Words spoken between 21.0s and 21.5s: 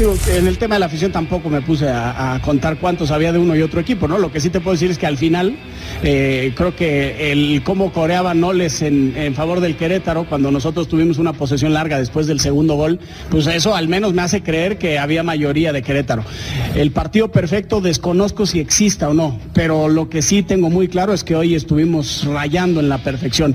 es que